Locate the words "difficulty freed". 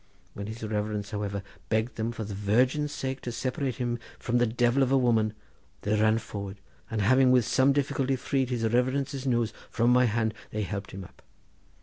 7.71-8.49